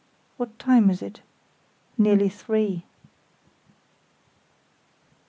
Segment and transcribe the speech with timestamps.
[0.37, 1.21] "What time is it?"
[1.95, 2.85] "Nearly three."